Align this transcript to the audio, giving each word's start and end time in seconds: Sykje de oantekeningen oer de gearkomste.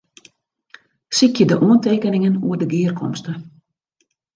Sykje 1.17 1.45
de 1.49 1.57
oantekeningen 1.67 2.35
oer 2.47 2.59
de 2.61 2.67
gearkomste. 2.71 3.31